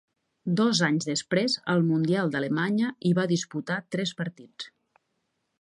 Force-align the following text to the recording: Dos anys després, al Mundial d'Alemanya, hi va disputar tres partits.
Dos 0.59 0.79
anys 0.87 1.05
després, 1.09 1.57
al 1.75 1.85
Mundial 1.91 2.33
d'Alemanya, 2.37 2.91
hi 3.11 3.15
va 3.21 3.29
disputar 3.35 3.81
tres 3.97 4.19
partits. 4.23 4.73